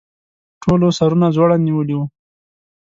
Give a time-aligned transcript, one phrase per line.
[0.61, 2.05] ټولو سرونه ځوړند نیولي وو.